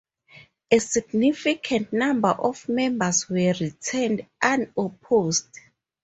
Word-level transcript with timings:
A 0.71 0.79
significant 0.79 1.93
number 1.93 2.29
of 2.29 2.67
members 2.67 3.29
were 3.29 3.53
returned 3.59 4.25
unopposed. 4.41 5.59